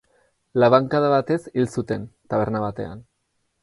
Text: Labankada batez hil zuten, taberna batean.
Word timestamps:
Labankada 0.63 1.11
batez 1.15 1.39
hil 1.53 1.71
zuten, 1.77 2.11
taberna 2.35 2.67
batean. 2.69 3.09